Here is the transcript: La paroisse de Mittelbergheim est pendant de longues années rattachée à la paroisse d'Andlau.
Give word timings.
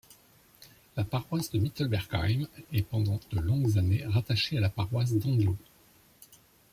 La 0.97 1.03
paroisse 1.03 1.51
de 1.51 1.59
Mittelbergheim 1.59 2.47
est 2.73 2.81
pendant 2.81 3.19
de 3.31 3.39
longues 3.39 3.77
années 3.77 4.03
rattachée 4.07 4.57
à 4.57 4.59
la 4.59 4.71
paroisse 4.71 5.13
d'Andlau. 5.13 5.55